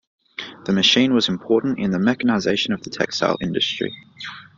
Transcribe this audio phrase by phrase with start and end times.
[0.65, 3.93] The machine was important in the mechanization of the textile industry.